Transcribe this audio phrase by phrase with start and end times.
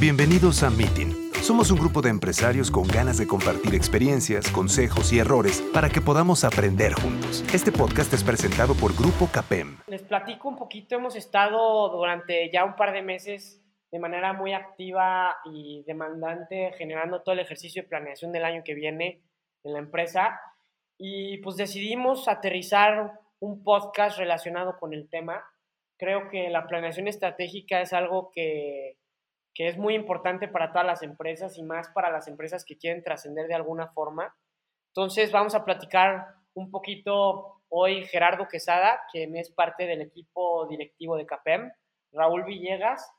[0.00, 1.32] Bienvenidos a Meeting.
[1.42, 6.00] Somos un grupo de empresarios con ganas de compartir experiencias, consejos y errores para que
[6.00, 7.42] podamos aprender juntos.
[7.52, 9.78] Este podcast es presentado por Grupo CAPEM.
[9.88, 14.52] Les platico un poquito, hemos estado durante ya un par de meses de manera muy
[14.52, 19.24] activa y demandante generando todo el ejercicio de planeación del año que viene
[19.64, 20.40] en la empresa
[20.96, 25.42] y pues decidimos aterrizar un podcast relacionado con el tema.
[25.96, 28.96] Creo que la planeación estratégica es algo que
[29.58, 33.02] que es muy importante para todas las empresas y más para las empresas que quieren
[33.02, 34.32] trascender de alguna forma.
[34.94, 41.16] Entonces vamos a platicar un poquito hoy Gerardo Quesada, quien es parte del equipo directivo
[41.16, 41.72] de CAPEM,
[42.12, 43.10] Raúl Villegas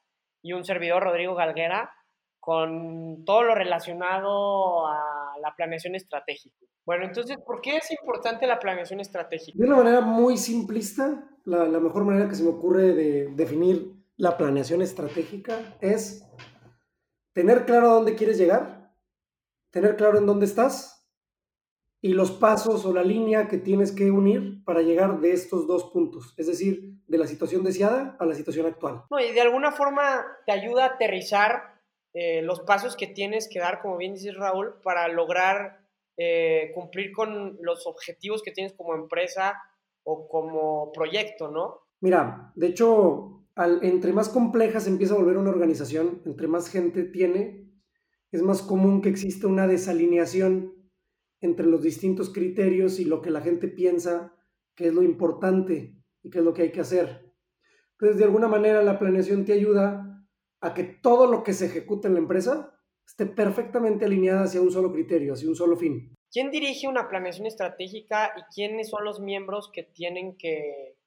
[0.41, 1.91] y un servidor Rodrigo Galguera
[2.40, 6.65] con todo lo relacionado a la planeación estratégica.
[6.85, 9.57] Bueno, entonces, ¿por qué es importante la planeación estratégica?
[9.60, 13.98] De una manera muy simplista, la, la mejor manera que se me ocurre de definir
[14.20, 16.27] la planeación estratégica es
[17.34, 18.93] tener claro a dónde quieres llegar,
[19.71, 21.09] tener claro en dónde estás
[22.01, 25.85] y los pasos o la línea que tienes que unir para llegar de estos dos
[25.85, 29.03] puntos, es decir, de la situación deseada a la situación actual.
[29.09, 31.79] No, y de alguna forma te ayuda a aterrizar
[32.13, 35.79] eh, los pasos que tienes que dar, como bien dices Raúl, para lograr
[36.17, 39.61] eh, cumplir con los objetivos que tienes como empresa
[40.04, 41.83] o como proyecto, ¿no?
[42.01, 43.38] Mira, de hecho,
[43.82, 47.70] entre más compleja se empieza a volver una organización, entre más gente tiene,
[48.32, 50.74] es más común que exista una desalineación
[51.41, 54.35] entre los distintos criterios y lo que la gente piensa
[54.76, 57.34] que es lo importante y qué es lo que hay que hacer.
[57.93, 60.26] Entonces, de alguna manera, la planeación te ayuda
[60.62, 62.73] a que todo lo que se ejecuta en la empresa
[63.05, 66.16] esté perfectamente alineada hacia un solo criterio, hacia un solo fin.
[66.31, 70.98] ¿Quién dirige una planeación estratégica y quiénes son los miembros que tienen que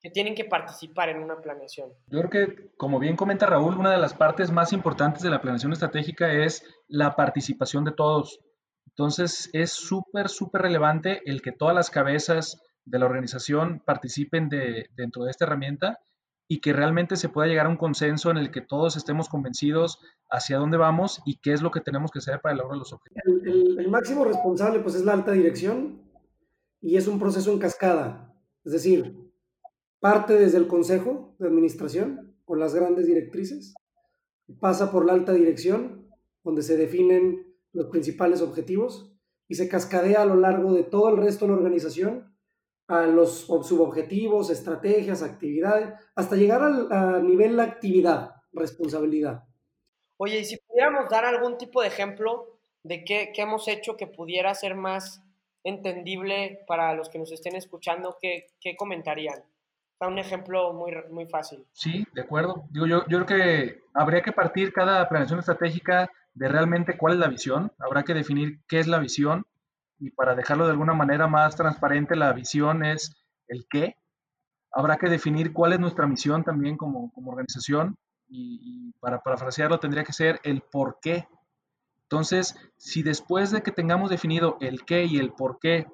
[0.00, 1.90] que tienen que participar en una planeación?
[2.06, 5.40] Yo creo que, como bien comenta Raúl, una de las partes más importantes de la
[5.40, 8.40] planeación estratégica es la participación de todos.
[8.86, 14.88] Entonces, es súper, súper relevante el que todas las cabezas de la organización participen de,
[14.96, 15.98] dentro de esta herramienta
[16.50, 19.98] y que realmente se pueda llegar a un consenso en el que todos estemos convencidos
[20.30, 23.42] hacia dónde vamos y qué es lo que tenemos que hacer para lograr los objetivos.
[23.44, 26.00] El, el máximo responsable pues es la alta dirección
[26.80, 28.34] y es un proceso en cascada.
[28.64, 29.27] Es decir,
[30.00, 33.74] parte desde el Consejo de Administración con las grandes directrices,
[34.60, 36.08] pasa por la alta dirección,
[36.42, 39.14] donde se definen los principales objetivos,
[39.48, 42.36] y se cascadea a lo largo de todo el resto de la organización
[42.86, 49.44] a los subobjetivos, estrategias, actividades, hasta llegar al nivel de actividad, responsabilidad.
[50.16, 54.06] Oye, y si pudiéramos dar algún tipo de ejemplo de qué, qué hemos hecho que
[54.06, 55.22] pudiera ser más
[55.64, 59.44] entendible para los que nos estén escuchando, ¿qué, qué comentarían?
[60.06, 61.66] Un ejemplo muy, muy fácil.
[61.72, 62.64] Sí, de acuerdo.
[62.70, 67.18] Digo, yo, yo creo que habría que partir cada planeación estratégica de realmente cuál es
[67.18, 67.72] la visión.
[67.80, 69.44] Habrá que definir qué es la visión
[69.98, 73.16] y para dejarlo de alguna manera más transparente, la visión es
[73.48, 73.96] el qué.
[74.70, 77.96] Habrá que definir cuál es nuestra misión también como, como organización
[78.28, 81.26] y, y para parafrasearlo tendría que ser el por qué.
[82.02, 85.86] Entonces, si después de que tengamos definido el qué y el por qué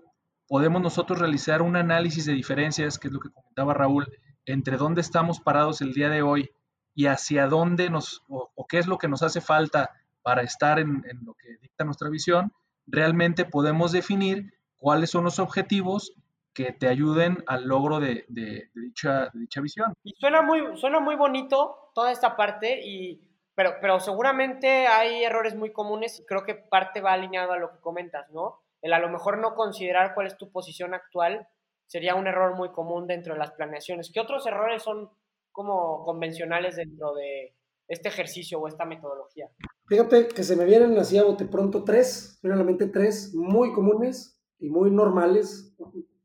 [0.49, 4.07] podemos nosotros realizar un análisis de diferencias, que es lo que comentaba Raúl,
[4.47, 6.51] entre dónde estamos parados el día de hoy
[6.95, 9.91] y hacia dónde nos, o, qué es lo que nos hace falta
[10.23, 12.53] para estar en, lo que dicta nuestra visión,
[12.87, 16.15] realmente podemos definir cuáles son los objetivos
[16.53, 18.27] que te ayuden al logro de,
[18.75, 19.93] dicha, dicha, visión.
[20.05, 23.21] Y suena muy, suena muy bonito toda esta parte, y,
[23.57, 27.73] pero, pero seguramente hay errores muy comunes y creo que parte va alineado a lo
[27.73, 28.64] que comentas, ¿no?
[28.85, 31.49] El a lo mejor no considerar cuál es tu posición actual
[31.87, 34.11] sería un error muy común dentro de las planeaciones.
[34.13, 35.09] ¿Qué otros errores son
[35.53, 37.57] como convencionales dentro de
[37.89, 39.49] este ejercicio o esta metodología?
[39.87, 44.69] Fíjate que se me vienen así a bote pronto tres, realmente tres muy comunes y
[44.69, 45.75] muy normales,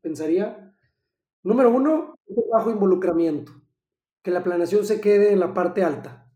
[0.02, 0.76] pensaría.
[1.44, 2.16] Número uno,
[2.52, 3.54] bajo involucramiento,
[4.22, 6.30] que la planeación se quede en la parte alta.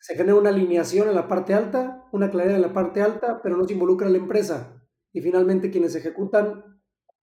[0.00, 3.56] Se genera una alineación en la parte alta, una claridad en la parte alta, pero
[3.56, 4.75] no se involucra la empresa
[5.12, 6.76] y finalmente quienes ejecutan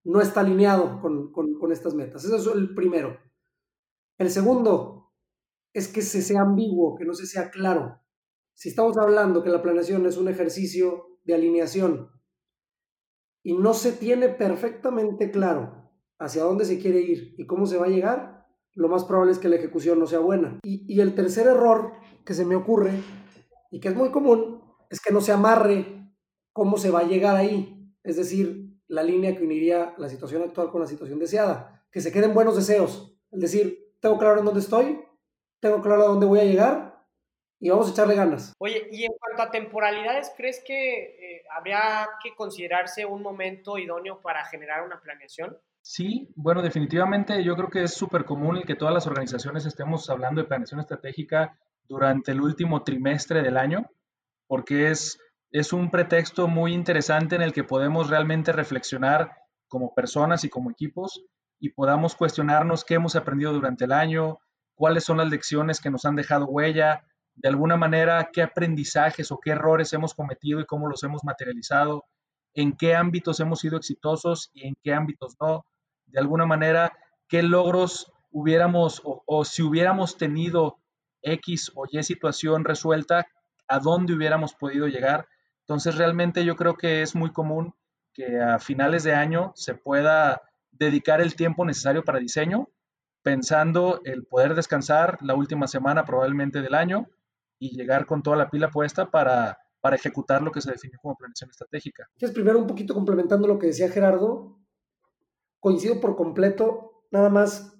[0.04, 2.26] no está alineado con, con, estas metas.
[2.26, 3.18] Ese es el primero.
[4.18, 5.14] El segundo
[5.74, 8.02] es que se sea ambiguo, que no se sea claro.
[8.54, 12.10] Si estamos hablando que la planeación es un ejercicio de alineación
[13.42, 17.86] y no se tiene perfectamente claro hacia dónde se quiere ir y cómo se va
[17.86, 18.46] a llegar,
[18.76, 20.60] lo más probable es que la ejecución no sea buena.
[20.64, 21.94] Y, y el tercer error
[22.26, 22.92] que se me ocurre
[23.72, 26.03] y que es muy común es que no se amarre
[26.54, 30.70] cómo se va a llegar ahí es decir, la línea que uniría la situación actual
[30.70, 34.60] con la situación deseada, que se queden buenos deseos, es decir, tengo claro en dónde
[34.60, 35.02] estoy,
[35.60, 37.08] tengo claro a dónde voy a llegar
[37.60, 38.54] y vamos a echarle ganas.
[38.60, 44.22] Oye, y en cuanto a temporalidades, ¿crees que eh, habría que considerarse un momento idóneo
[44.22, 45.58] para generar una planeación?
[45.82, 50.10] Sí, bueno, definitivamente yo creo que es súper común el que todas las organizaciones estemos
[50.10, 51.58] hablando de planeación estratégica
[51.88, 53.90] durante el último trimestre del año,
[54.48, 55.18] porque es,
[55.54, 60.72] es un pretexto muy interesante en el que podemos realmente reflexionar como personas y como
[60.72, 61.24] equipos
[61.60, 64.40] y podamos cuestionarnos qué hemos aprendido durante el año,
[64.74, 67.06] cuáles son las lecciones que nos han dejado huella,
[67.36, 72.06] de alguna manera qué aprendizajes o qué errores hemos cometido y cómo los hemos materializado,
[72.56, 75.68] en qué ámbitos hemos sido exitosos y en qué ámbitos no,
[76.08, 76.94] de alguna manera
[77.28, 80.80] qué logros hubiéramos o, si hubiéramos tenido
[81.22, 83.28] X o Y situación resuelta,
[83.68, 85.28] a dónde hubiéramos podido llegar.
[85.68, 87.74] Entonces realmente yo creo que es muy común
[88.14, 92.70] que a finales de año se pueda dedicar el tiempo necesario para diseño,
[93.22, 97.08] pensando el poder descansar la última semana probablemente del año
[97.58, 101.16] y llegar con toda la pila puesta para, para ejecutar lo que se definió como
[101.16, 102.10] planeación estratégica.
[102.18, 104.60] Es primero un poquito complementando lo que decía Gerardo,
[105.60, 107.74] coincido por completo, nada más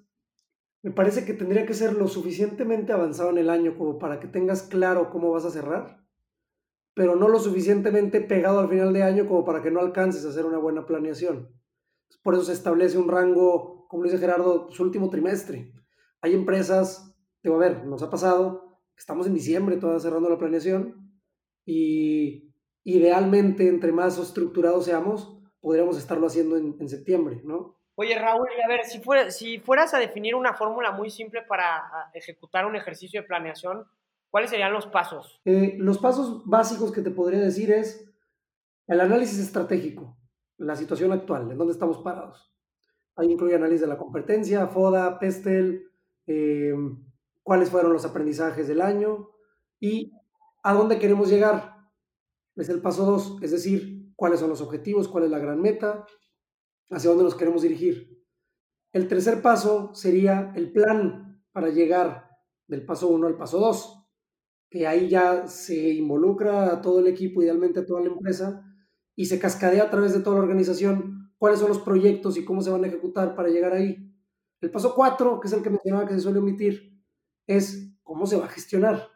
[0.82, 4.28] me parece que tendría que ser lo suficientemente avanzado en el año como para que
[4.28, 6.03] tengas claro cómo vas a cerrar,
[6.94, 10.28] pero no lo suficientemente pegado al final de año como para que no alcances a
[10.28, 11.52] hacer una buena planeación.
[12.22, 15.72] Por eso se establece un rango, como dice Gerardo, su último trimestre.
[16.20, 20.38] Hay empresas, te voy a ver, nos ha pasado, estamos en diciembre todavía cerrando la
[20.38, 21.12] planeación
[21.66, 22.54] y
[22.84, 27.80] idealmente entre más estructurados seamos, podríamos estarlo haciendo en, septiembre, ¿no?
[27.96, 29.00] Oye, Raúl, a ver, si,
[29.30, 33.84] si fueras a definir una fórmula muy simple para ejecutar un ejercicio de planeación,
[34.34, 35.40] ¿cuáles serían los pasos?
[35.44, 38.12] Eh, los pasos básicos que te podría decir es
[38.88, 40.18] el análisis estratégico,
[40.56, 42.52] la situación actual, en dónde estamos parados.
[43.14, 45.88] Ahí incluye análisis de la competencia, FODA, PESTEL,
[46.26, 46.74] eh,
[47.44, 49.30] cuáles fueron los aprendizajes del año
[49.78, 50.10] y
[50.64, 51.76] a dónde queremos llegar.
[52.56, 56.06] Es el paso 2, es decir, cuáles son los objetivos, cuál es la gran meta,
[56.90, 58.20] hacia dónde nos queremos dirigir.
[58.92, 62.30] El tercer paso sería el plan para llegar
[62.66, 64.00] del paso 1 al paso 2,
[64.74, 68.60] que ahí ya se involucra a todo el equipo, idealmente a toda la empresa,
[69.14, 72.60] y se cascadea a través de toda la organización cuáles son los proyectos y cómo
[72.60, 74.12] se van a ejecutar para llegar ahí.
[74.60, 77.00] El paso 4, que es el que mencionaba que se suele omitir,
[77.46, 79.10] es cómo se va a gestionar,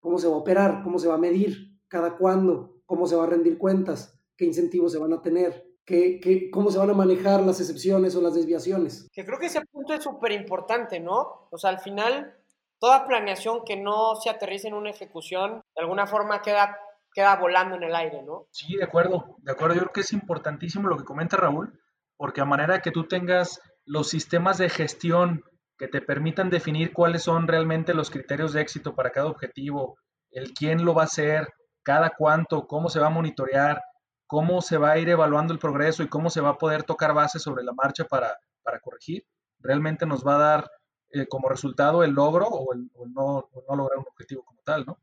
[0.00, 3.22] cómo se va a operar, cómo se va a medir, cada cuándo, cómo se va
[3.22, 6.94] a rendir cuentas, qué incentivos se van a tener, qué, qué, cómo se van a
[6.94, 9.08] manejar las excepciones o las desviaciones.
[9.12, 11.46] Que creo que ese punto es súper importante, ¿no?
[11.52, 12.34] O sea, al final,
[12.84, 16.78] toda planeación que no se aterrice en una ejecución, de alguna forma queda,
[17.14, 18.46] queda volando en el aire, ¿no?
[18.50, 19.74] Sí, de acuerdo, de acuerdo.
[19.74, 21.80] Yo creo que es importantísimo lo que comenta Raúl,
[22.18, 25.42] porque a manera que tú tengas los sistemas de gestión
[25.78, 29.96] que te permitan definir cuáles son realmente los criterios de éxito para cada objetivo,
[30.30, 31.48] el quién lo va a hacer,
[31.82, 33.80] cada cuánto, cómo se va a monitorear,
[34.26, 37.14] cómo se va a ir evaluando el progreso y cómo se va a poder tocar
[37.14, 38.36] base sobre la marcha para,
[38.82, 39.24] corregir,
[39.58, 40.70] realmente nos va a dar
[41.14, 44.98] eh, como resultado el logro o el, no, lograr un objetivo como tal, ¿no?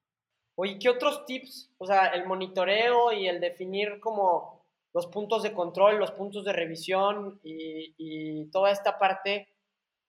[0.56, 1.72] Oye, ¿qué otros tips?
[1.78, 4.64] O sea, el monitoreo y el definir como
[4.94, 9.48] los puntos de control, los puntos de revisión y, toda esta parte,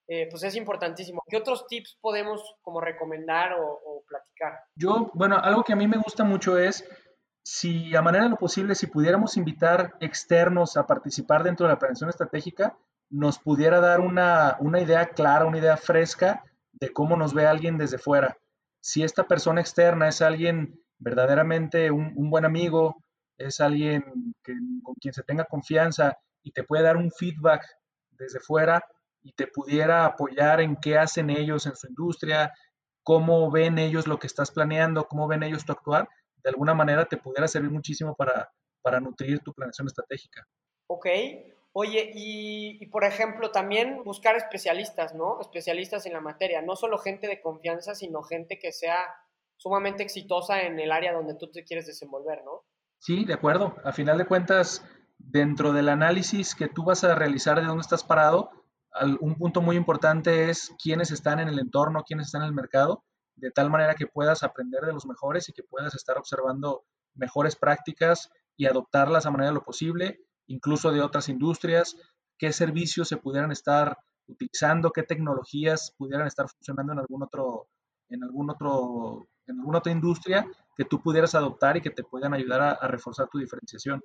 [0.08, 1.22] eh, pues es importantísimo.
[1.28, 4.64] ¿Qué otros tips podemos como recomendar o platicar?
[4.74, 6.84] Yo, bueno, algo que a mí me gusta mucho es
[7.44, 11.78] si a manera de lo posible, si pudiéramos invitar externos a participar dentro de la
[11.78, 12.76] planeación estratégica,
[13.12, 16.42] nos pudiera dar una, idea clara, una idea fresca
[16.72, 18.38] de cómo nos ve alguien desde fuera.
[18.80, 22.96] Si esta persona externa es alguien verdaderamente un, buen amigo,
[23.36, 24.02] es alguien
[24.82, 27.62] con quien se tenga confianza y te puede dar un feedback
[28.10, 28.82] desde fuera
[29.20, 32.52] y te pudiera apoyar en qué hacen ellos en su industria,
[33.02, 36.08] cómo ven ellos lo que estás planeando, cómo ven ellos tu actuar,
[36.42, 38.50] de alguna manera te pudiera servir muchísimo para,
[38.80, 40.46] para nutrir tu planeación estratégica.
[40.86, 41.06] Ok.
[41.74, 45.40] Oye, y, por ejemplo, también buscar especialistas, ¿no?
[45.40, 48.98] Especialistas en la materia, no solo gente de confianza, sino gente que sea
[49.56, 52.64] sumamente exitosa en el área donde tú te quieres desenvolver, ¿no?
[52.98, 53.74] Sí, de acuerdo.
[53.84, 54.84] A final de cuentas,
[55.18, 58.50] dentro del análisis que tú vas a realizar de dónde estás parado,
[59.20, 63.02] un punto muy importante es quiénes están en el entorno, quiénes están en el mercado
[63.36, 67.56] de tal manera que puedas aprender de los mejores y que puedas estar observando mejores
[67.56, 71.96] prácticas y adoptarlas a manera de lo posible, incluso de otras industrias,
[72.38, 73.96] qué servicios se pudieran estar
[74.26, 77.68] utilizando, qué tecnologías pudieran estar funcionando en algún otro,
[78.08, 80.46] en algún otro, en alguna otra industria
[80.76, 84.00] que tú pudieras adoptar y que te puedan ayudar a, a reforzar tu diferenciación.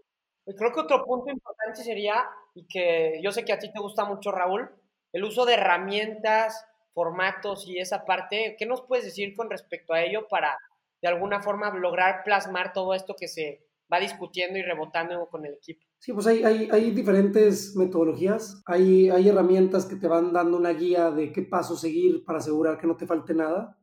[0.46, 2.26] Creo que otro punto importante sería,
[2.56, 4.70] y que yo sé que a ti te gusta mucho, Raúl,
[5.12, 10.02] el uso de herramientas formatos y esa parte, ¿qué nos puedes decir con respecto a
[10.02, 10.58] ello para
[11.02, 15.54] de alguna forma lograr plasmar todo esto que se va discutiendo y rebotando con el
[15.54, 15.86] equipo?
[16.00, 20.70] Sí, pues hay, hay, hay diferentes metodologías, hay, hay herramientas que te van dando una
[20.70, 23.78] guía de qué paso seguir para asegurar que no te falte nada,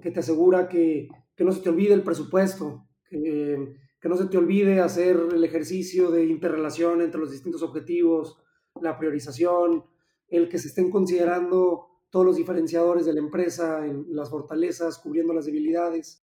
[0.00, 4.26] que te asegura que, que no se te olvide el presupuesto, que, que no se
[4.26, 8.36] te olvide hacer el ejercicio de interrelación entre los distintos objetivos,
[8.80, 9.84] la priorización,
[10.28, 15.32] el que se estén considerando todos los diferenciadores de la empresa, en las fortalezas, cubriendo
[15.32, 16.24] las debilidades.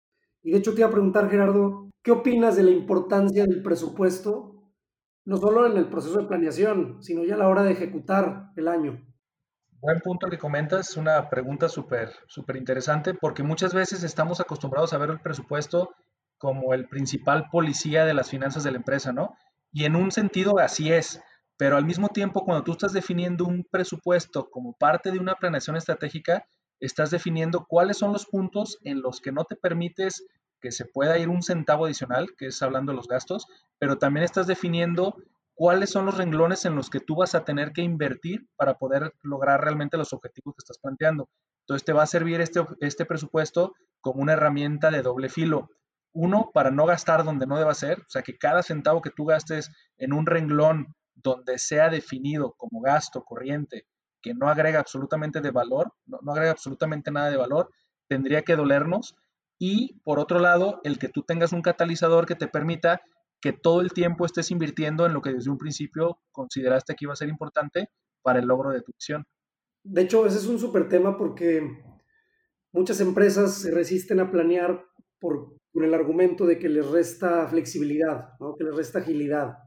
[0.44, 4.55] Y de hecho te iba a preguntar, Gerardo, ¿qué opinas de la importancia del presupuesto,
[5.26, 8.68] no solo en el proceso de planeación, sino ya a la hora de ejecutar el
[8.68, 9.04] año?
[9.82, 14.98] Buen punto que comentas, una pregunta súper súper interesante, porque muchas veces estamos acostumbrados a
[14.98, 15.94] ver el presupuesto
[16.38, 19.36] como el principal policía de las finanzas de la empresa, ¿no?
[19.72, 21.22] Y en un sentido así es,
[21.58, 25.76] pero al mismo tiempo cuando tú estás definiendo un presupuesto como parte de una planeación
[25.76, 26.46] estratégica,
[26.80, 30.26] estás definiendo cuáles son los puntos en los que no te permites
[30.66, 33.46] que se pueda ir un centavo adicional, que es hablando de los gastos,
[33.78, 35.16] pero también estás definiendo
[35.54, 39.14] cuáles son los renglones en los que tú vas a tener que invertir para poder
[39.22, 41.30] lograr realmente los objetivos que estás planteando.
[41.60, 45.70] Entonces te va a servir este, este presupuesto como una herramienta de doble filo.
[46.14, 49.26] Uno, para no gastar donde no deba ser, o sea, que cada centavo que tú
[49.26, 49.70] gastes
[50.00, 53.86] en un renglón donde sea definido como gasto corriente
[54.20, 57.70] que no agrega absolutamente de valor, no, agrega absolutamente nada de valor,
[58.08, 59.14] tendría que dolernos.
[59.58, 63.02] Y por otro lado, el que tú tengas un catalizador que te permita
[63.42, 67.14] que todo el tiempo estés invirtiendo en lo que desde un principio consideraste que iba
[67.14, 67.90] a ser importante
[68.22, 69.24] para el logro de tu visión.
[69.84, 71.62] De hecho, ese es un súper tema porque
[72.72, 74.84] muchas empresas se resisten a planear
[75.20, 79.58] por, el argumento de que les resta flexibilidad, que les resta agilidad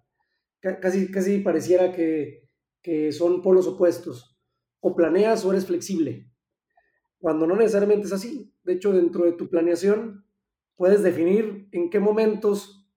[0.61, 2.49] casi, casi pareciera que,
[2.83, 4.37] que son polos opuestos.
[4.81, 6.31] O planeas o eres flexible,
[7.19, 8.53] cuando no necesariamente es así.
[8.65, 10.25] De hecho, dentro de tu planeación
[10.77, 12.89] puedes definir en qué momentos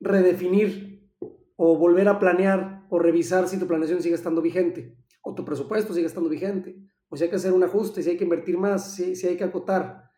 [0.00, 1.10] redefinir
[1.56, 5.92] o volver a planear o revisar si tu planeación sigue estando vigente o tu presupuesto
[5.92, 6.76] sigue estando vigente
[7.08, 9.36] o si hay que hacer un ajuste, si hay que invertir más, si, si hay
[9.36, 10.10] que acotar.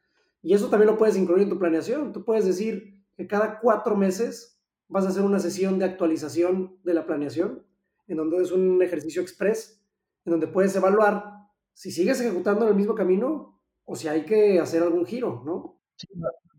[0.42, 2.12] Y eso también lo puedes incluir en tu planeación.
[2.12, 6.94] Tú puedes decir que cada cuatro meses vas a hacer una sesión de actualización de
[6.94, 7.64] la planeación,
[8.08, 9.80] en donde es un ejercicio express,
[10.24, 11.39] en donde puedes evaluar
[11.74, 15.80] si sigues ejecutando en el mismo camino o si hay que hacer algún giro, ¿no?
[15.96, 16.06] Sí,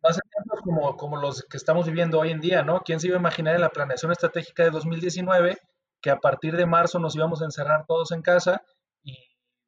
[0.03, 2.81] más ejemplos como, como los que estamos viviendo hoy en día, ¿no?
[2.81, 5.57] ¿Quién se iba a imaginar en la planeación estratégica de 2019
[6.01, 8.63] que a partir de marzo nos íbamos a encerrar todos en casa
[9.03, 9.15] y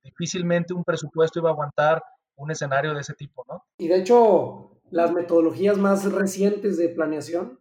[0.03, 2.03] difícilmente un presupuesto iba a aguantar
[2.35, 3.63] un escenario de ese tipo, ¿no?
[3.77, 7.59] Y de hecho, las metodologías más recientes de planeación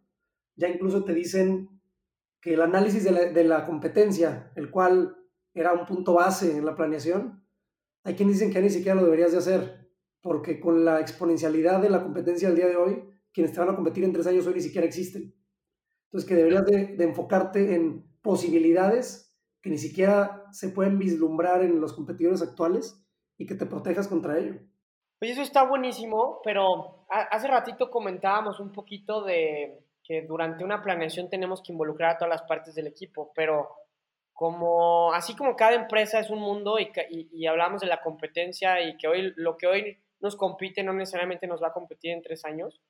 [0.57, 1.81] ya incluso te dicen
[2.41, 5.17] que el análisis de la, competencia, el cual
[5.55, 7.42] era un punto base en la planeación,
[8.05, 9.91] hay quienes dicen que ni siquiera lo deberías de hacer,
[10.21, 13.75] porque con la exponencialidad de la competencia del día de hoy, quienes te van a
[13.77, 15.35] competir en tres años hoy ni siquiera existen.
[16.07, 21.81] Entonces que deberías de, de enfocarte en posibilidades que ni siquiera se pueden vislumbrar en
[21.81, 23.03] los competidores actuales
[23.39, 24.61] y que te protejas contra ello.
[25.19, 31.31] Pues eso está buenísimo, pero hace ratito comentábamos un poquito de, que durante una planeación
[31.31, 33.69] tenemos que involucrar a todas las partes del equipo, pero
[34.43, 39.07] como así como cada empresa es un mundo y, hablamos de la competencia y que
[39.07, 42.81] hoy lo que hoy nos compite no necesariamente nos va a competir en tres años,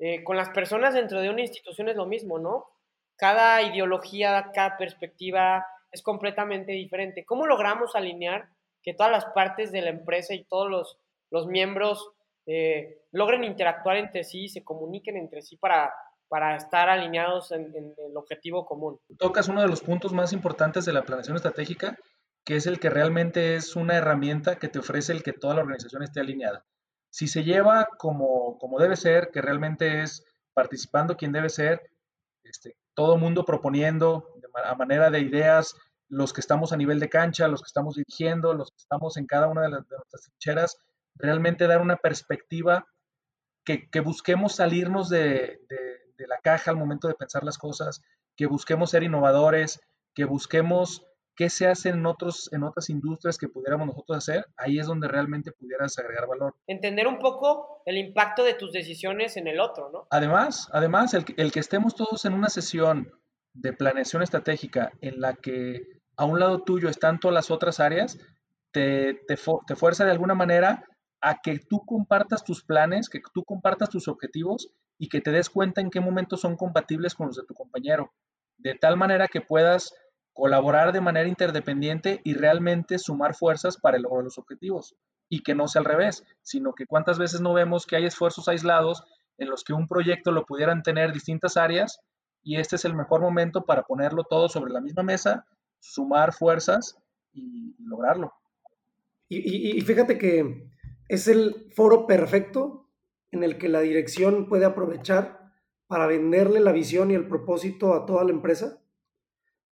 [0.00, 2.66] eh, con las personas dentro de una institución es lo mismo, ¿no?
[3.14, 7.24] Cada ideología, cada perspectiva es completamente diferente.
[7.24, 8.48] ¿Cómo logramos alinear
[8.82, 10.98] que todas las partes de la empresa y todos los,
[11.30, 12.10] los miembros
[12.46, 15.94] eh, logren interactuar entre sí, se comuniquen entre sí para
[16.32, 18.98] para estar alineados en, el objetivo común.
[19.18, 21.98] Tocas uno de los puntos más importantes de la planeación estratégica,
[22.42, 25.60] que es el que realmente es una herramienta que te ofrece el que toda la
[25.60, 26.64] organización esté alineada.
[27.10, 30.24] Si se lleva como, como debe ser, que realmente es
[30.54, 31.82] participando quien debe ser,
[32.44, 34.26] este, todo mundo proponiendo
[34.64, 35.76] a manera de ideas,
[36.08, 39.26] los que estamos a nivel de cancha, los que estamos dirigiendo, los que estamos en
[39.26, 40.78] cada una de, las, nuestras trincheras,
[41.14, 42.86] realmente dar una perspectiva
[43.66, 48.02] que, que busquemos salirnos de, de la caja al momento de pensar las cosas,
[48.36, 49.80] que busquemos ser innovadores,
[50.14, 54.78] que busquemos qué se hace en, otros, en otras industrias que pudiéramos nosotros hacer, ahí
[54.78, 56.54] es donde realmente pudieras agregar valor.
[56.66, 60.06] Entender un poco el impacto de tus decisiones en el otro, ¿no?
[60.10, 63.10] Además, además el, el que estemos todos en una sesión
[63.54, 65.82] de planeación estratégica en la que
[66.16, 68.18] a un lado tuyo están todas las otras áreas,
[68.70, 70.84] te, te, te fuerza de alguna manera
[71.20, 75.50] a que tú compartas tus planes, que tú compartas tus objetivos y que te des
[75.50, 78.12] cuenta en qué momentos son compatibles con los de tu compañero,
[78.58, 79.94] de tal manera que puedas
[80.32, 84.96] colaborar de manera interdependiente y realmente sumar fuerzas para el logro de los objetivos.
[85.28, 88.48] Y que no sea al revés, sino que cuántas veces no vemos que hay esfuerzos
[88.48, 89.04] aislados
[89.38, 92.00] en los que un proyecto lo pudieran tener distintas áreas
[92.42, 95.46] y este es el mejor momento para ponerlo todo sobre la misma mesa,
[95.78, 96.96] sumar fuerzas
[97.32, 98.32] y, lograrlo.
[99.28, 100.70] Y, y, fíjate que
[101.08, 102.81] es el foro perfecto
[103.32, 105.52] en el que la dirección puede aprovechar
[105.88, 108.80] para venderle la visión y el propósito a toda la empresa.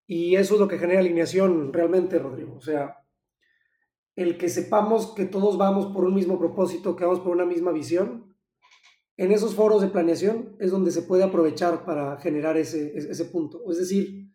[0.07, 2.57] Y eso es lo que genera alineación realmente, Rodrigo.
[2.57, 3.05] O sea,
[4.17, 7.71] el que sepamos que todos vamos por un mismo propósito, que vamos por una misma
[7.71, 8.35] visión,
[9.17, 13.62] en esos foros de planeación es donde se puede aprovechar para generar ese, ese punto.
[13.71, 14.33] Es decir,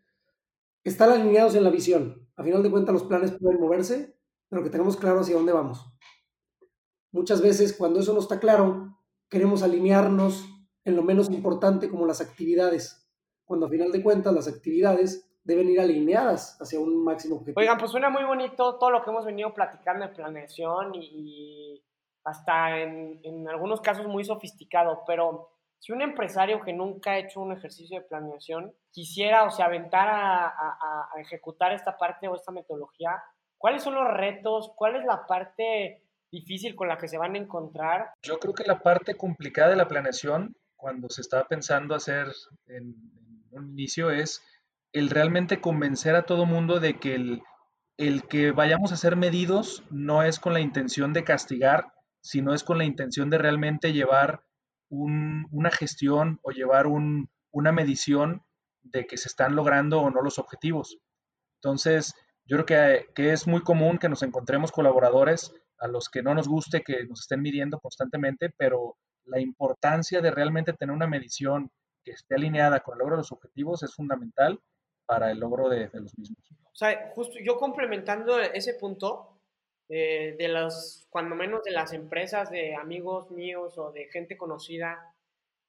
[0.84, 2.28] estar alineados en la visión.
[2.36, 4.16] A final de cuentas, los planes pueden moverse,
[4.48, 5.92] pero que tengamos claro hacia dónde vamos.
[7.12, 8.96] Muchas veces, cuando eso no está claro,
[9.30, 10.46] queremos alinearnos
[10.84, 13.10] en lo menos importante como las actividades,
[13.44, 17.60] cuando a final de cuentas las actividades deben ir alineadas hacia un máximo objetivo.
[17.60, 21.84] Oigan, pues suena muy bonito todo lo que hemos venido platicando de planeación y
[22.24, 27.40] hasta en, en, algunos casos muy sofisticado, pero si un empresario que nunca ha hecho
[27.40, 32.36] un ejercicio de planeación quisiera, o sea, aventar a, a, a, ejecutar esta parte o
[32.36, 33.22] esta metodología,
[33.60, 34.72] ¿cuáles son los retos?
[34.76, 36.05] ¿Cuál es la parte
[36.36, 38.12] difícil con la que se van a encontrar?
[38.22, 42.28] Yo creo que la parte complicada de la planeación, cuando se estaba pensando hacer
[42.68, 42.96] en,
[43.52, 44.44] en un inicio, es
[44.92, 47.42] el realmente convencer a todo mundo de que el,
[47.98, 52.64] el que vayamos a ser medidos no es con la intención de castigar, sino es
[52.64, 54.42] con la intención de realmente llevar
[54.90, 58.44] una gestión o llevar una medición
[58.84, 60.98] de que se están logrando o no los objetivos.
[61.62, 62.14] Entonces,
[62.46, 66.34] yo creo que, que, es muy común que nos encontremos colaboradores a los que no
[66.34, 71.72] nos guste que nos estén midiendo constantemente, pero la importancia de realmente tener una medición
[72.04, 74.60] que esté alineada con el logro de los objetivos es fundamental
[75.06, 76.40] para el logro de, los mismos.
[76.52, 79.40] O sea, justo yo complementando ese punto,
[79.90, 85.14] eh, de los, cuando menos de las empresas de amigos míos o de gente conocida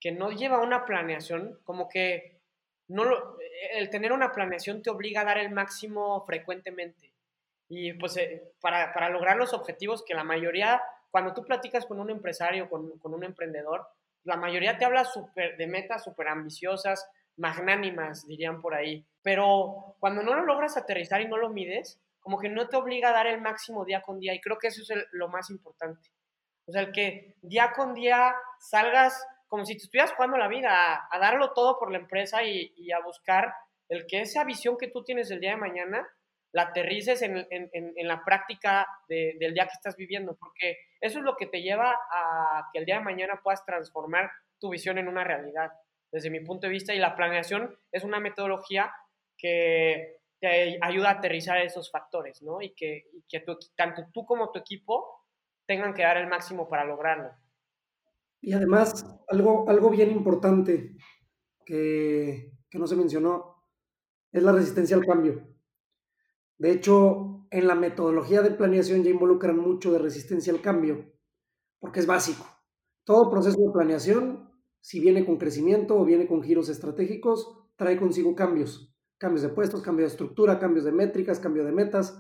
[0.01, 2.41] que no lleva una planeación, como que
[2.89, 3.37] no lo,
[3.73, 7.13] el tener una planeación te obliga a dar el máximo frecuentemente.
[7.69, 12.01] Y pues eh, para, para, lograr los objetivos que la mayoría, cuando tú platicas con
[12.01, 13.87] un empresario, con, con un emprendedor,
[14.25, 19.07] la mayoría te habla de metas súper ambiciosas, magnánimas, dirían por ahí.
[19.23, 23.11] Pero cuando no lo logras aterrizar y no lo mides, como que no te obliga
[23.11, 26.11] a dar el máximo día con día y creo que eso es lo más importante.
[26.67, 31.09] O sea, el que día con día salgas como si te estuvieras jugando la vida,
[31.11, 33.55] a, darlo todo por la empresa y, a buscar
[33.89, 36.09] el que esa visión que tú tienes del día de mañana
[36.53, 41.25] la aterrices en, en, en, la práctica del día que estás viviendo, porque eso es
[41.25, 45.09] lo que te lleva a que el día de mañana puedas transformar tu visión en
[45.09, 45.71] una realidad,
[46.11, 48.93] desde mi punto de vista, y la planeación es una metodología
[49.37, 52.63] que te ayuda a aterrizar esos factores, ¿no?
[52.63, 55.25] Y que, que tanto tú como tu equipo
[55.67, 57.31] tengan que dar el máximo para lograrlo.
[58.41, 60.93] Y además, algo, algo bien importante
[61.65, 63.57] que, que no se mencionó
[64.31, 65.56] es la resistencia al cambio.
[66.59, 71.13] De hecho, en la metodología de planeación ya involucran mucho de resistencia al cambio,
[71.79, 72.47] porque es básico.
[73.05, 78.35] Todo proceso de planeación, si viene con crecimiento o viene con giros estratégicos, trae consigo
[78.35, 82.19] cambios cambios de puestos, cambio de estructura, cambios de métricas, cambio de metas.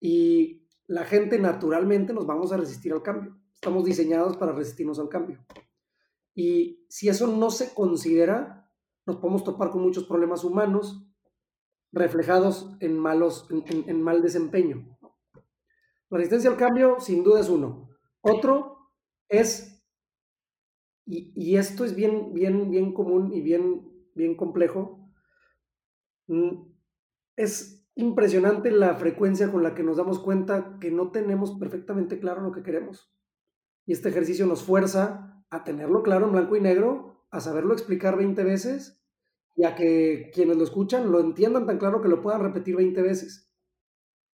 [0.00, 3.36] Y la gente naturalmente nos vamos a resistir al cambio.
[3.54, 5.44] Estamos diseñados para resistirnos al cambio.
[6.34, 8.70] Y si eso no se considera,
[9.06, 11.04] nos podemos topar con muchos problemas humanos
[11.92, 14.98] reflejados en, malos, en, mal desempeño.
[16.10, 17.90] La resistencia al cambio, sin duda, es uno.
[18.20, 18.92] Otro
[19.28, 19.84] es,
[21.06, 24.98] y, y esto es bien, bien, bien común y bien, bien complejo,
[26.28, 26.74] Mm,
[27.36, 32.42] es impresionante la frecuencia con la que nos damos cuenta que no tenemos perfectamente claro
[32.42, 33.12] lo que queremos.
[33.86, 38.16] Y este ejercicio nos fuerza a tenerlo claro en blanco y negro, a saberlo explicar
[38.16, 38.97] 20 veces
[39.58, 43.02] y a que quienes lo escuchan lo entiendan tan claro que lo puedan repetir 20
[43.02, 43.50] veces.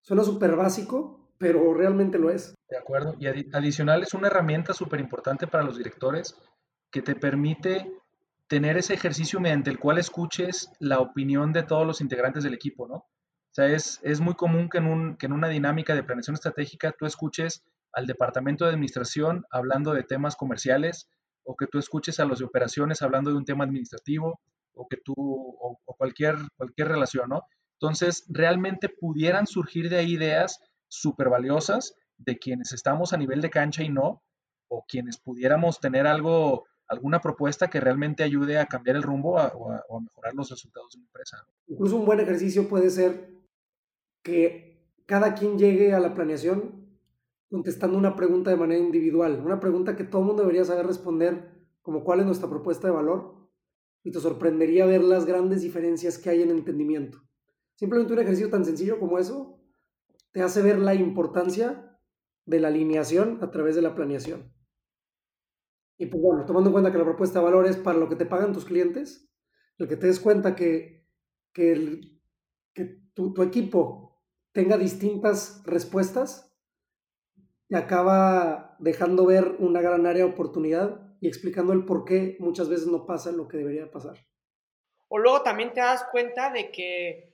[0.00, 2.56] Suena súper básico, pero realmente lo es.
[2.68, 3.14] De acuerdo.
[3.20, 6.36] Y adicional es una herramienta súper importante para los directores
[6.90, 7.88] que te permite
[8.48, 12.88] tener ese ejercicio mediante el cual escuches la opinión de todos los integrantes del equipo,
[12.88, 12.94] ¿no?
[12.96, 16.34] O sea, es, es muy común que en, un, que en una dinámica de planeación
[16.34, 21.08] estratégica tú escuches al departamento de administración hablando de temas comerciales,
[21.44, 24.40] o que tú escuches a los de operaciones hablando de un tema administrativo,
[24.74, 27.42] o que tú, o, cualquier, cualquier relación, ¿no?
[27.80, 33.50] Entonces, realmente pudieran surgir de ahí ideas súper valiosas de quienes estamos a nivel de
[33.50, 34.22] cancha y no,
[34.68, 39.38] o quienes pudiéramos tener algo alguna propuesta que realmente ayude a cambiar el rumbo o,
[39.38, 41.38] a, mejorar los resultados de una empresa.
[41.66, 43.30] Incluso un buen ejercicio puede ser
[44.22, 46.82] que cada quien llegue a la planeación
[47.50, 51.50] contestando una pregunta de manera individual, una pregunta que todo el mundo debería saber responder,
[51.82, 53.41] como cuál es nuestra propuesta de valor,
[54.04, 57.22] y te sorprendería ver las grandes diferencias que hay en entendimiento.
[57.74, 59.60] Simplemente un ejercicio tan sencillo como eso
[60.32, 61.98] te hace ver la importancia
[62.46, 64.52] de la alineación a través de la planeación.
[65.98, 68.16] Y pues bueno, tomando en cuenta que la propuesta de valor es para lo que
[68.16, 69.30] te pagan tus clientes,
[69.78, 71.06] el que te des cuenta que,
[71.52, 72.00] que,
[73.14, 76.52] tu, tu, equipo tenga distintas respuestas,
[77.68, 82.68] te acaba dejando ver una gran área de oportunidad y explicando el por qué muchas
[82.68, 84.18] veces no pasa lo que debería pasar.
[85.06, 87.32] O luego también te das cuenta de que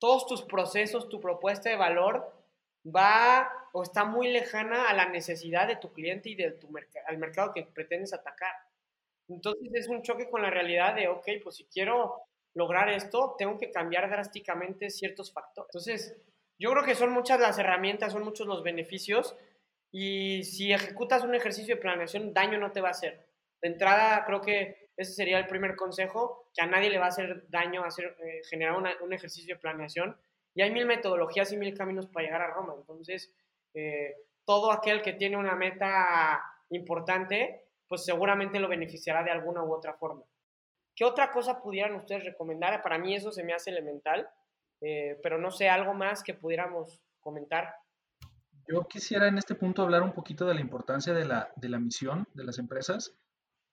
[0.00, 2.28] todos tus procesos, tu propuesta de valor
[2.84, 6.68] va o está muy lejana a la necesidad de tu cliente y de tu
[7.06, 8.52] al mercado que pretendes atacar.
[9.28, 12.16] Entonces es un choque con la realidad de, ok, pues si quiero
[12.52, 15.68] lograr esto, tengo que cambiar drásticamente ciertos factores.
[15.68, 16.16] Entonces,
[16.58, 19.36] yo creo que son muchas las herramientas, son muchos los beneficios,
[19.96, 23.28] y si ejecutas un ejercicio de planeación, daño no te va a hacer.
[23.62, 27.10] De entrada, creo que ese sería el primer consejo, que a nadie le va a
[27.10, 30.16] hacer daño hacer, eh, generar un ejercicio de planeación.
[30.52, 32.74] Y hay mil metodologías y mil caminos para llegar a Roma.
[32.76, 33.32] Entonces,
[33.72, 39.72] eh, todo aquel que tiene una meta importante, pues seguramente lo beneficiará de alguna u
[39.72, 40.24] otra forma.
[40.92, 42.82] ¿Qué otra cosa pudieran ustedes recomendar?
[42.82, 44.28] Para mí eso se me hace elemental,
[44.80, 47.76] eh, pero no sé, algo más que pudiéramos comentar.
[48.66, 51.78] Yo quisiera en este punto hablar un poquito de la importancia de la, de la
[51.78, 53.14] misión de las empresas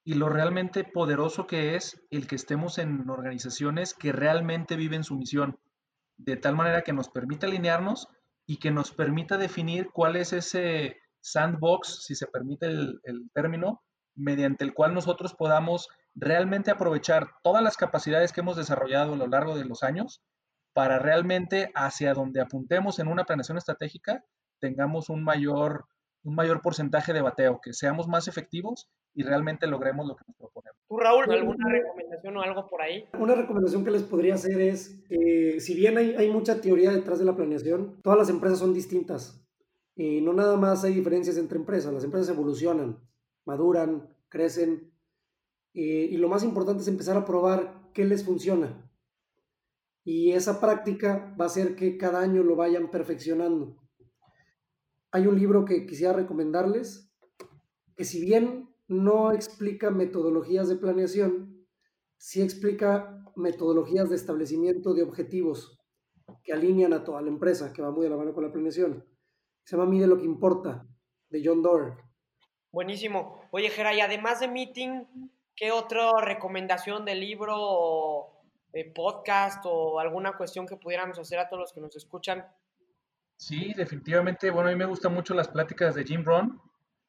[0.04, 5.16] y lo realmente poderoso que es el que estemos en organizaciones que realmente viven su
[5.16, 5.60] misión,
[6.18, 8.10] de tal manera que nos permita alinearnos
[8.46, 13.84] y que nos permita definir cuál es ese sandbox, si se permite el, el término,
[14.16, 19.28] mediante el cual nosotros podamos realmente aprovechar todas las capacidades que hemos desarrollado a lo
[19.28, 20.22] largo de los años
[20.74, 24.26] para realmente hacia donde apuntemos en una planeación estratégica
[24.62, 25.86] tengamos un mayor,
[26.24, 30.38] un mayor porcentaje de bateo, que seamos más efectivos y realmente logremos lo que nos
[30.38, 30.78] proponemos.
[30.88, 33.06] ¿Tú, Raúl, alguna recomendación o algo por ahí?
[33.20, 37.20] Una recomendación que les podría hacer es, que si bien hay, hay mucha teoría detrás
[37.20, 39.44] de la planeación, todas las empresas son distintas.
[39.96, 42.98] Y no nada más hay diferencias entre empresas, las empresas evolucionan,
[43.46, 44.94] maduran, crecen.
[45.74, 48.90] y lo más importante es empezar a probar qué les funciona.
[50.04, 53.81] Y esa práctica va a hacer que cada año lo vayan perfeccionando
[55.12, 57.12] hay un libro que quisiera recomendarles,
[57.96, 61.68] que si bien no explica metodologías de planeación,
[62.18, 65.78] sí explica metodologías de establecimiento de objetivos
[66.44, 69.06] que alinean a toda la empresa, que va muy de la mano con la planeación.
[69.64, 70.88] Se llama Mide lo que importa,
[71.30, 71.98] de John Doerr.
[72.72, 73.42] Buenísimo.
[73.52, 75.06] Oye, Gera, y además de Meeting,
[75.56, 78.42] ¿qué otra recomendación de libro o
[78.96, 82.46] podcast o alguna cuestión que pudiéramos hacer a todos los que nos escuchan
[83.42, 84.52] Sí, definitivamente.
[84.52, 86.62] Bueno, a mí me gustan mucho las pláticas de Jim Rohn.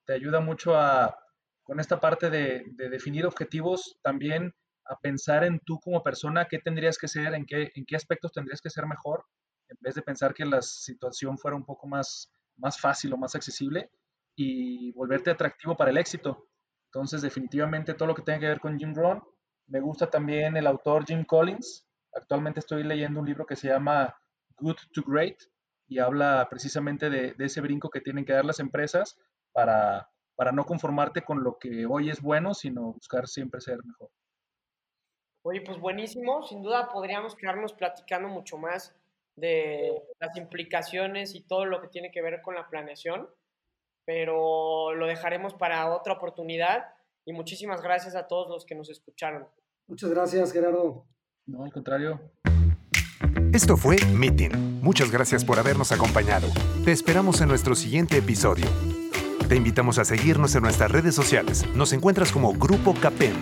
[0.07, 1.15] Te ayuda mucho a,
[1.63, 4.55] con esta parte de, definir objetivos, también
[4.87, 8.33] a pensar en tú como persona, qué tendrías que ser, en qué, en qué aspectos
[8.33, 9.27] tendrías que ser mejor,
[9.69, 13.35] en vez de pensar que la situación fuera un poco más, más fácil o más
[13.35, 13.91] accesible
[14.35, 16.49] y volverte atractivo para el éxito.
[16.87, 19.23] Entonces, definitivamente todo lo que tenga que ver con Jim Rohn.
[19.67, 21.87] Me gusta también el autor Jim Collins.
[22.15, 24.17] Actualmente estoy leyendo un libro que se llama
[24.57, 25.37] Good to Great,
[25.93, 29.19] y habla precisamente de, ese brinco que tienen que dar las empresas
[29.53, 34.09] para, para no conformarte con lo que hoy es bueno, sino buscar siempre ser mejor.
[35.45, 36.43] Oye, pues buenísimo.
[36.45, 38.97] Sin duda podríamos quedarnos platicando mucho más
[39.37, 43.29] de las implicaciones y todo lo que tiene que ver con la planeación,
[44.07, 46.87] pero lo dejaremos para otra oportunidad
[47.27, 49.47] y muchísimas gracias a todos los que nos escucharon.
[49.87, 51.07] Muchas gracias, Gerardo.
[51.45, 52.33] No, al contrario.
[53.53, 54.81] Esto fue Meeting.
[54.81, 56.49] Muchas gracias por habernos acompañado.
[56.87, 58.65] Te esperamos en nuestro siguiente episodio.
[59.47, 61.67] Te invitamos a seguirnos en nuestras redes sociales.
[61.75, 63.35] Nos encuentras como Grupo Capen.